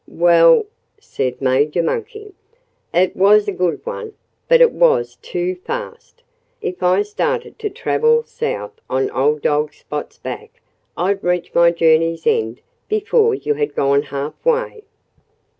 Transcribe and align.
"Well," 0.07 0.65
said 0.99 1.39
Major 1.43 1.83
Monkey, 1.83 2.33
"it 2.91 3.15
was 3.15 3.47
a 3.47 3.51
good 3.51 3.85
one; 3.85 4.13
but 4.47 4.59
it 4.59 4.71
was 4.71 5.15
too 5.21 5.53
fast. 5.53 6.23
If 6.59 6.81
I 6.81 7.03
started 7.03 7.59
to 7.59 7.69
travel 7.69 8.23
south 8.23 8.81
on 8.89 9.11
old 9.11 9.43
dog 9.43 9.75
Spot's 9.75 10.17
back 10.17 10.59
I'd 10.97 11.23
reach 11.23 11.53
my 11.53 11.69
journey's 11.69 12.25
end 12.25 12.61
before 12.89 13.35
you 13.35 13.53
had 13.53 13.75
gone 13.75 14.01
half 14.01 14.43
way." 14.43 14.85